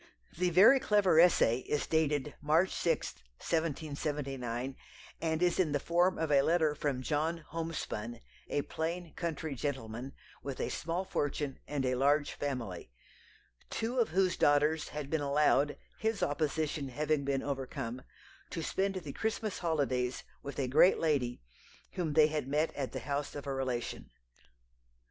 The 0.35 0.49
"very 0.49 0.79
clever 0.79 1.19
essay" 1.19 1.59
is 1.59 1.85
dated 1.85 2.33
March 2.41 2.71
6, 2.71 3.13
1779, 3.37 4.75
and 5.21 5.43
is 5.43 5.59
in 5.59 5.73
the 5.73 5.79
form 5.79 6.17
of 6.17 6.31
a 6.31 6.41
letter 6.41 6.73
from 6.73 7.03
John 7.03 7.45
Homespun, 7.49 8.19
a 8.49 8.63
"plain 8.63 9.13
country 9.13 9.53
gentleman, 9.53 10.13
with 10.41 10.59
a 10.59 10.69
small 10.69 11.05
fortune 11.05 11.59
and 11.67 11.85
a 11.85 11.93
large 11.93 12.31
family," 12.31 12.89
two 13.69 13.99
of 13.99 14.09
whose 14.09 14.37
daughters 14.37 14.87
had 14.87 15.11
been 15.11 15.21
allowed 15.21 15.77
his 15.99 16.23
opposition 16.23 16.89
having 16.89 17.23
been 17.23 17.43
overcome 17.43 18.01
to 18.49 18.63
spend 18.63 18.95
the 18.95 19.13
Christmas 19.13 19.59
holidays 19.59 20.23
with 20.41 20.57
a 20.57 20.67
"great 20.67 20.97
lady" 20.97 21.43
whom 21.91 22.13
they 22.13 22.25
had 22.25 22.47
met 22.47 22.73
at 22.73 22.91
the 22.91 23.01
house 23.01 23.35
of 23.35 23.45
a 23.45 23.53
relation. 23.53 24.09